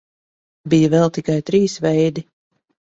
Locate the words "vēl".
0.95-1.13